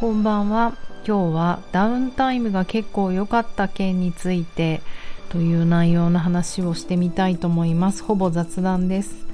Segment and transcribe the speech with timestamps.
[0.00, 0.78] こんばんは。
[1.06, 4.80] 今日はダウンタイムが結構良かった件について
[5.28, 8.02] という内容の話をしてみたいと思います。
[8.02, 9.26] ほぼ雑談です。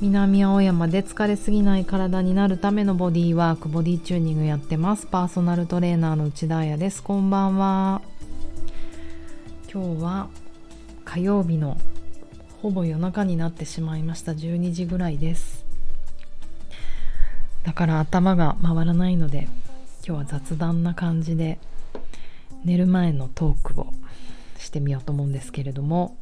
[0.00, 5.06] 南青山で疲れすぎない体になるためのボディワークボディチューニングやってます。
[5.06, 7.02] パーソナルトレーナーの内田彩です。
[7.02, 8.00] こんばんは。
[9.70, 10.28] 今日は
[11.04, 11.76] 火曜日の
[12.62, 14.32] ほぼ夜中になってしまいました。
[14.32, 15.66] 12時ぐらいです。
[17.64, 19.46] だから頭が回らないので
[20.06, 21.58] 今日は雑談な感じで
[22.64, 23.88] 寝る前のトークを
[24.56, 26.16] してみようと思うんですけれども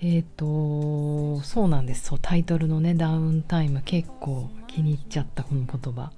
[0.00, 2.06] えっ、ー、とそうなんです。
[2.06, 6.12] そうタイトルのねダウンタイム結構気に入っちゃったこの言葉。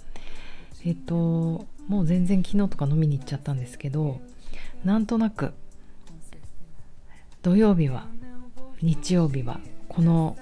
[0.84, 4.20] えっ、ー、ともう全然昨日とか飲みに行っちゃったんですけど
[4.84, 5.54] なんとなく
[7.40, 8.08] 土曜日は
[8.82, 10.36] 日曜日はこの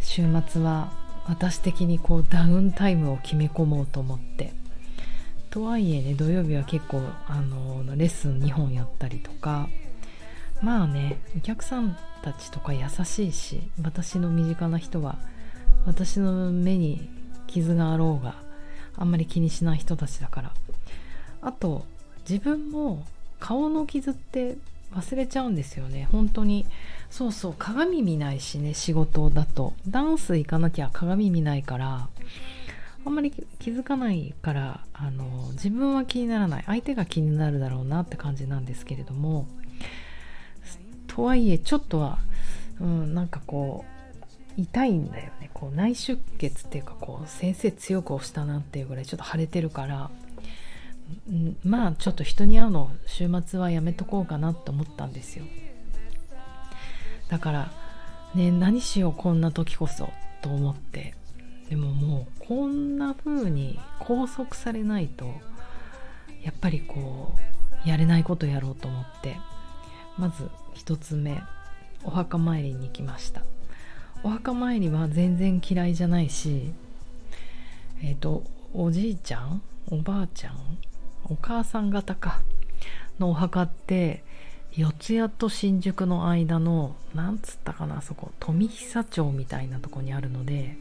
[0.00, 0.90] 週末は
[1.26, 4.58] 私的にこうダウンタイムを決め込もうと思って
[5.50, 9.68] とはいえね土曜日は結構あのレッスン2本やったりとか
[10.62, 15.18] まあねお客さんたちとか優しいし私の身近な人は
[15.86, 17.08] 私の目に
[17.46, 18.34] 傷があろうが
[18.96, 20.52] あんまり気にしない人たちだから。
[21.42, 21.86] あと
[22.28, 23.04] 自分も
[23.38, 24.56] 顔の傷って
[24.92, 26.08] 忘れちゃうんですよね。
[26.12, 26.66] 本当に
[27.10, 29.72] そうそう鏡見ないしね仕事だと。
[29.88, 32.08] ダンス行かなきゃ鏡見ないから
[33.04, 36.64] あんまり気づかないからあの自分は気にならない。
[36.66, 39.46] 相手が気になるだろうなって感じなんですけれども
[41.06, 42.18] とはいえちょっとは、
[42.80, 43.84] うん、なんかこ
[44.56, 45.50] う痛いんだよね。
[45.54, 50.10] こう内出血っていうかこう先生強く押したなっていうぐらいちょっと腫れてるから、
[51.28, 55.44] うん、まあちょっと人に会うの週末はやめとこうかなって思ったんですよ。
[57.28, 57.72] だから
[58.34, 60.10] ね何しようこんな時こそ
[60.42, 61.19] と思って。
[61.70, 65.24] でももうこんな風に拘束されないと
[66.42, 67.34] やっぱりこ
[67.86, 69.36] うやれないことやろうと思って
[70.18, 71.42] まず1つ目
[72.04, 73.42] お墓参りに行きました。
[74.22, 76.72] お墓参りは全然嫌いじゃないし
[78.02, 80.78] えっ、ー、とおじいちゃんおばあちゃん
[81.24, 82.42] お母さん方か
[83.18, 84.22] のお墓って
[84.72, 90.76] 四谷と新宿の間のなんつったかなそこ富久町みたいなとこにあるので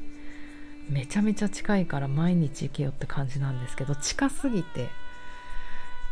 [0.99, 4.89] めちゃめちゃ近いから毎日行けよって感じなんですけど近すぎて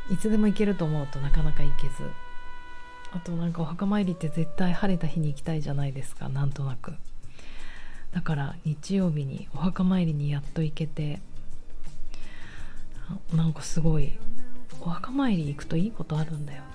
[0.10, 2.10] いつでも行けると思うとなかなか行けず。
[3.12, 6.94] あとなんかお墓参りって絶対晴れた日に行きたいじゃないですかなんとなく。
[8.14, 11.20] だから日曜日にお墓参りにやっと行けて
[13.34, 14.18] なんかすごい
[14.80, 16.68] お墓参り行くといいことあるんだよね。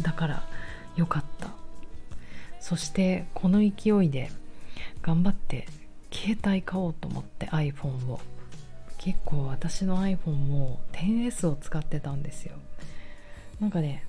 [0.00, 0.48] だから
[0.94, 1.48] よかった。
[2.60, 4.30] そしてこの勢いで
[5.02, 5.66] 頑張って
[6.12, 8.20] 携帯買おうと思って iPhone を。
[8.98, 12.56] 結構私の iPhone も 10S を使ってたんですよ。
[13.60, 14.04] なんかね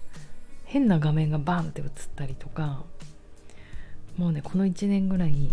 [0.65, 2.83] 変な画面がバンって映ったりとか
[4.17, 5.51] もうねこの1年ぐらい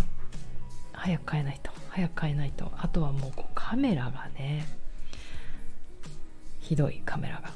[0.92, 2.72] 早く買えないと早く買えないと。
[2.78, 4.66] あとはもうこうカメラがね
[6.60, 7.50] ひどいカメラが。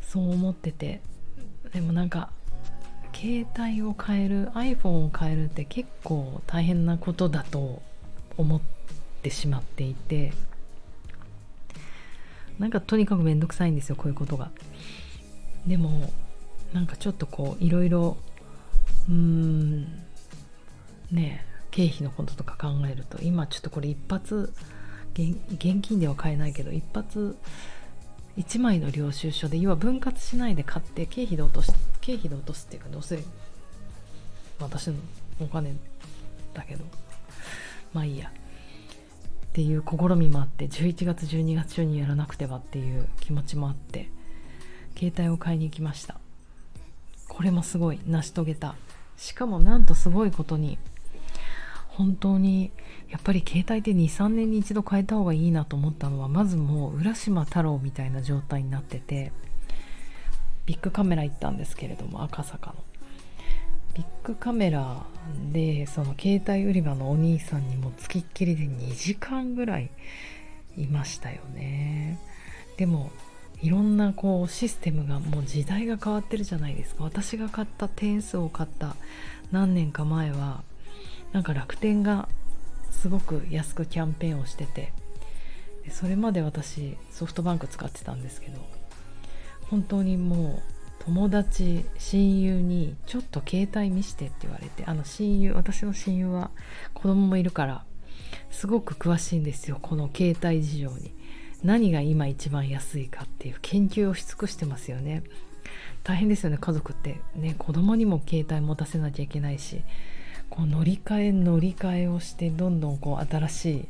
[0.00, 1.00] そう思ってて
[1.72, 2.30] でもなんか
[3.18, 7.80] 携帯を変える iPhone を変えるって結構大変なことだと
[8.36, 8.60] 思っ
[9.22, 10.34] てしまっていて
[12.58, 14.50] なんかとにかくめんどくさいんですよこういうことが。
[15.66, 16.12] でも
[16.74, 18.18] なんかちょっとこういろいろ
[19.08, 19.84] うーん
[21.10, 24.52] ね経費のこととか考えると今ちょっとこれ一発
[25.14, 27.36] 現金では買えないけど一発
[28.36, 31.72] 1枚の領収書で要は分割しないで買って経費で落とし
[32.06, 33.18] 経費で落とすっていうかどうせ
[34.60, 34.96] 私の
[35.40, 35.74] お金
[36.54, 36.84] だけど
[37.92, 44.08] まあいいやっていう試みもあって11月12月中にやらなくてはっていう気持ちもあって
[44.96, 46.20] 携帯を買いに行きました。
[47.28, 48.76] これもすごい成し遂げた。
[49.16, 50.78] しかもなんとすごいことに
[51.88, 52.70] 本当に
[53.10, 59.32] やっぱり携帯って23年に一度変えた方がいいなと思ったのはまずもう浦島太郎みたいな状態になってて
[60.66, 62.76] ビッグカメラ行ったんですけれども赤坂の。
[63.94, 65.04] ビッグカメラ
[65.52, 69.90] でその携帯売り場のお兄さんにもつきっきりで2時間ぐらい
[70.76, 72.18] いましたよね。
[72.76, 73.10] でも
[73.62, 77.04] いろんなこうシステムがもう時代が変わってるじゃないですか。
[77.04, 78.96] 私が買った点数を買った
[79.50, 80.62] 何年か前は
[81.32, 82.28] なんか楽天が
[82.90, 84.92] すごく安くキャンペーンをしてて
[85.90, 88.58] それまで私ソフトバンク使ってたんですけど
[89.70, 96.50] 本当にもう友達親友にちょっと携帯見してって言われてあの親友私の親友は
[96.94, 97.84] 子供もいるから
[98.50, 101.14] すごく詳しいんですよこの携帯事情に。
[101.62, 105.22] 何が今一番安いかっていう研究をし尽くしてますよね。
[106.04, 107.20] 大変ですよね家族って。
[107.34, 109.82] ね子供にも携帯持たせなきゃいけないし
[110.50, 113.88] こう乗り換え乗り換えをしてどんどんこう新しい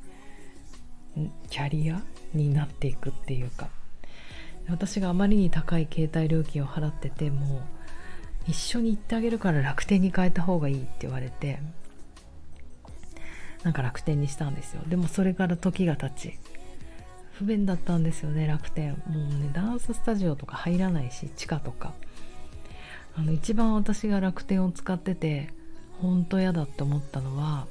[1.51, 2.03] キャリア
[2.35, 3.69] になっていくっていうか。
[4.69, 7.61] 私があまりに高い携帯料金を払ってても
[8.49, 11.61] 一緒に行ってあげるから楽天に変えた方がいいって言われて
[13.63, 14.83] なんか楽天にしたんですよ。
[14.87, 16.39] でもそれから時が経ち
[17.33, 18.93] 不便だったんですよね楽天。
[19.07, 21.95] もうねダンススタジオとか入らないし地下とか。
[23.19, 25.49] あの一番私が楽天を使ってて
[26.03, 27.67] 本当嫌だって思ったのは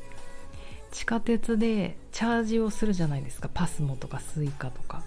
[0.91, 3.49] 地下鉄でチャージをするじゃないですか。
[3.53, 5.03] パスモとかスイカとか。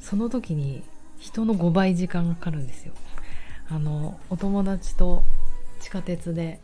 [0.00, 0.84] その時に
[1.18, 2.92] 人の5倍時間がかかるんですよ。
[3.68, 5.24] あのお友達と
[5.80, 6.60] 地下鉄で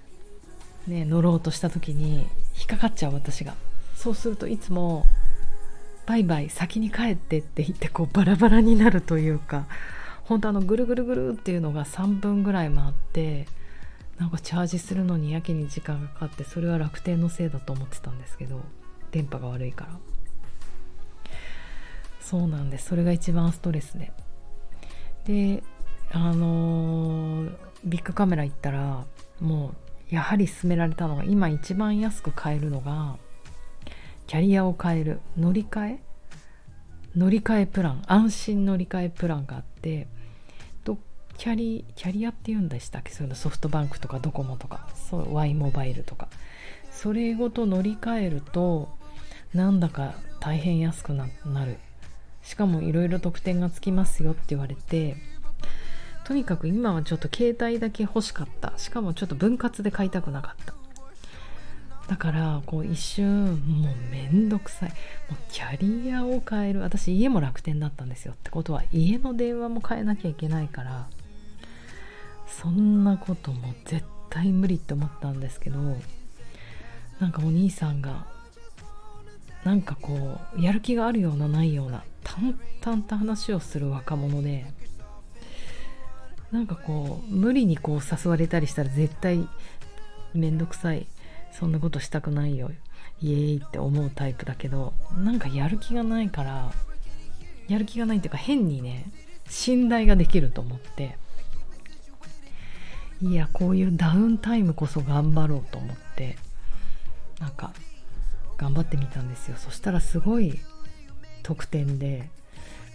[0.87, 2.27] ね乗ろうとした時に
[2.57, 3.55] 引っかかっちゃう私が。
[3.97, 5.07] そうするといつも
[6.07, 9.67] 「バイバイ先に帰って」って言ってこうバラバラになるというか
[10.25, 13.47] 本当あのぐるぐるぐるっていうのが3分ぐらい回って
[14.19, 18.61] なんかチャージするのにやけに時間がかかってそれは楽天のせいだと思ってたんですけど
[19.11, 19.99] 電波が悪いから。
[22.21, 22.87] そうなんです。
[22.87, 24.13] それが一番ストレスで。
[25.25, 25.63] で
[26.11, 29.05] あのー、ビッグカメラ行ったら
[29.41, 29.75] も
[30.11, 33.17] うやはり勧められたのが今一番安く買えるのが
[34.27, 35.99] キャリアを変える乗り換え？
[37.17, 40.07] 乗り換えプラン安心乗り換えプランがあって
[40.85, 40.99] と
[41.39, 43.11] キャリキャリアって言うんでしたっけ？
[43.11, 46.29] そのソフトバンクとかドコモとかそう Y モバイルとか。
[46.91, 48.91] それごと乗り換えると
[49.55, 51.27] なんだか大変安くな
[51.65, 51.79] る。
[52.43, 55.17] しかもいろいろ特典がつきますよって言われて
[56.25, 58.73] とにかく今はちょっと携帯だけ欲しかった。
[58.77, 60.75] しかもちょっと分割で買いたくなかった。
[62.09, 64.91] だからこう一瞬もうめんどくさい。
[64.91, 64.95] も
[65.33, 66.81] うキャリアを変える。
[66.81, 71.09] 私家も楽天だったんですよってことは家の電話も変えなきゃいけないから
[72.47, 75.79] そんなことも絶対無理って思ったんですけど
[77.19, 78.27] なんかお兄さんが
[79.65, 84.67] なんかこうやる気があるようなないような淡々と話をする若者で
[86.51, 89.49] なんかこう無理にこう誘われたりしたら絶対
[90.35, 91.07] めんどくさい
[91.53, 92.71] そんなことしたくないよ
[93.21, 96.73] イエーイって思うタイプだけどなんかやる気がないから
[97.69, 99.07] やる気がないっていうか変にね
[99.49, 101.17] 信頼ができると思って
[103.23, 106.37] いやこういうダウンタイムこそ頑張ろうと思って
[107.39, 107.73] なんか
[108.57, 109.57] 頑張ってみたんですよ。
[109.57, 110.59] そしたらすごい
[111.43, 112.31] 特典で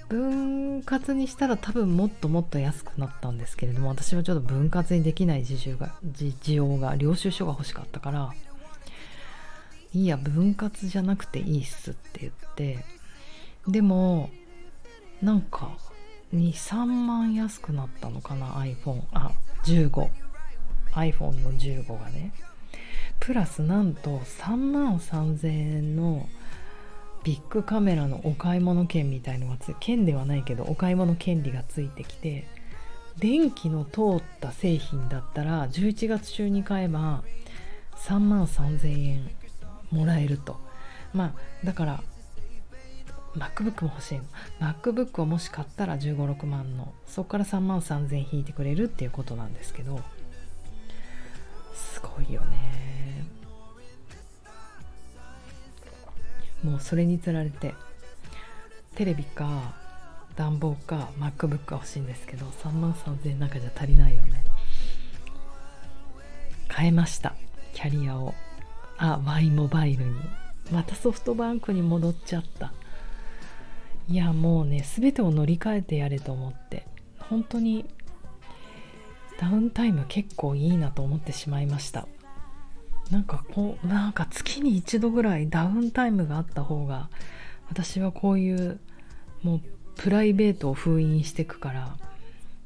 [0.09, 8.33] 分割にしたら多分もっともっと安くなったんですけれども私はちょっと分割にできない事情が事情が領収書が欲しかったから
[9.93, 12.85] いいや分割じゃなくていいっすって言って
[13.67, 14.29] でも
[15.21, 15.77] なんか
[16.33, 19.31] 23万安くなったのかな iPhone あ
[19.65, 22.31] 15iPhone の15がね。
[23.19, 26.27] プラスなんと3万3000円の
[27.23, 32.47] ビッグカメラのお買い物券みたいのがつ券ではないけどお買い物権利がついてきて
[33.19, 37.23] 電気の通った製品だったら11月中に買えば
[37.97, 39.29] 3万3000円
[39.91, 40.59] もらえると。
[41.13, 41.33] まあ
[41.65, 42.03] だから
[43.35, 44.19] MacBook も欲しい
[44.59, 50.01] MacBook をもし買ったら1 5 6万のそこから3万3000円引いてくれるっていうことなんですけど
[51.73, 52.96] すごいよね。
[56.63, 57.73] もうそれにつられて
[58.95, 59.75] テレビか
[60.35, 64.43] 暖房か MacBook が欲しいんですけど3万3000円なんかじゃ足りないよね。
[66.75, 67.35] 変えました。
[67.73, 68.33] キャリアを。
[68.97, 70.15] あ Y モバイルに。
[70.71, 72.73] またソフトバンクに戻っちゃった。
[74.07, 76.85] いやもうね全てを乗り換えてやれと思って。
[77.19, 77.85] 本当に
[79.39, 82.07] ダウンタイム結構いいなと思ってしまいました。
[83.11, 87.09] なんかこうなんか月に一度ぐらいダウンタイムがあった方が
[87.69, 88.79] 私はこういう
[89.43, 89.61] もう
[89.95, 91.95] プライベートを封印してくから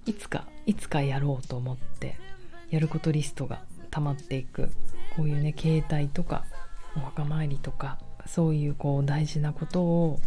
[0.05, 2.17] いつかいつかやろうと思って
[2.69, 4.69] やることリストが溜まっていく。
[5.15, 6.45] こういうね携帯とか
[6.95, 10.19] お墓参りとかそういうこう大事なことを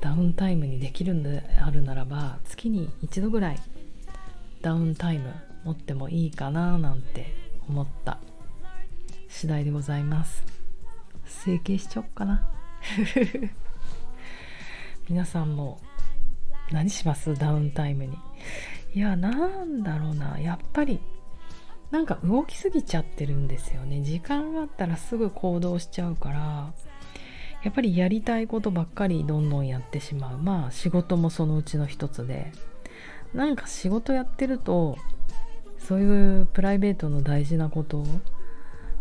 [0.00, 3.58] ダウンタイムにできるんであるならば月に一度ぐらい
[4.62, 5.32] ダウンタイム
[5.64, 7.34] 持ってもいいかななんて
[7.68, 8.18] 思った。
[9.36, 10.42] 次第でございます。
[11.26, 12.48] 整形しちゃおっかな。
[15.10, 15.78] 皆さんも
[16.72, 17.34] 何します？
[17.34, 18.16] ダウンタイムに。
[18.94, 19.28] いやな
[19.62, 20.40] んだろうな。
[20.40, 21.00] やっぱり
[21.90, 24.02] なんか動きすぎちゃってるんですよね。
[24.02, 26.72] 時間があったらすぐ行動しちゃうから
[27.62, 30.38] やっぱりやりたいことばっかりどんどんやってしまう。
[30.38, 32.52] まあ仕事もそのうちの一つで。
[33.34, 34.96] なんか仕事やってると
[35.78, 38.02] そういうプライベートの大事なこと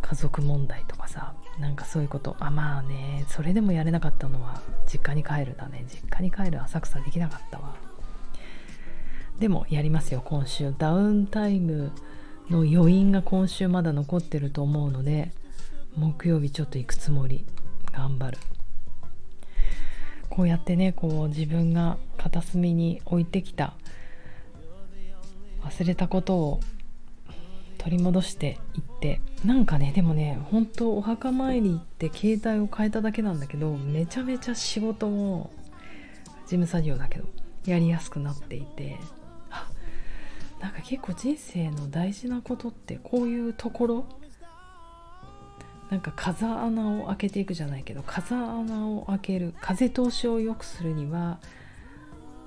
[0.08, 2.36] 家族問題とかさなんかそういうこと。
[2.40, 5.84] あまあねそれでもやれなかったのは実家に帰るだね。
[5.88, 7.74] 実家に帰る浅草できなかったわ。
[9.40, 10.76] でもやりますよ今週。
[10.78, 11.92] ダウンタイム
[12.52, 15.32] の余韻が今週まだ残ってると思うので
[15.96, 17.44] 木曜日ちょっと行くつもり。
[17.92, 18.38] 頑張る。
[20.30, 23.74] こうやってねこう自分が片隅に置いてきた
[25.64, 26.60] 忘れたことを
[27.86, 35.51] 取り戻していってなんかねでもね本当お墓参り行って携帯を変えただけなんだけどめちゃめちゃ仕事も
[36.46, 37.25] 事務作業だけど
[37.68, 38.98] やりやすくなっていて
[39.51, 39.70] あ
[40.60, 44.06] なんか結構人生の大事なことってこういうところ
[45.92, 51.38] なんか風穴を開けていくじゃないけど風穴を開ける風通しを良くするには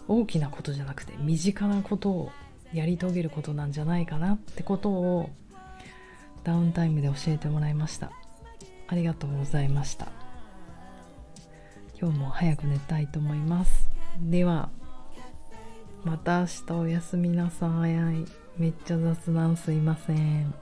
[0.09, 2.33] 大きなことじゃなくて身近なことを
[2.73, 5.31] やり遂げることなんじゃないかなってことを
[6.45, 8.13] ダウンタイムで教えてもらいました。
[8.89, 10.09] ありがとうございました。
[12.01, 13.91] 今日も早く寝たいと思います。
[14.21, 14.71] では
[16.05, 17.91] また明日おやすみなさい。
[18.61, 20.55] めっちゃ雑談すいません。